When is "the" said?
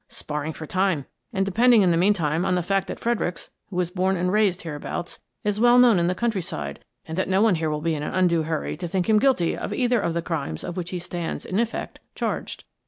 1.91-1.95, 2.55-2.63, 6.07-6.15, 10.15-10.23